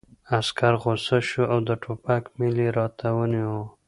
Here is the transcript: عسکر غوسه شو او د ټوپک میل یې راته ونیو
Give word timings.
عسکر 0.37 0.73
غوسه 0.81 1.17
شو 1.27 1.43
او 1.51 1.59
د 1.67 1.69
ټوپک 1.83 2.23
میل 2.37 2.55
یې 2.63 2.69
راته 2.77 3.07
ونیو 3.17 3.55